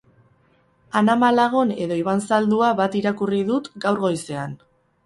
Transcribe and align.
Ana 1.01 1.17
Malagon 1.25 1.75
edo 1.85 1.99
Iban 2.01 2.25
Zaldua 2.31 2.73
bat 2.81 2.99
irakurri 3.03 3.47
dut 3.53 3.71
gaur 3.87 4.07
goizean. 4.09 4.63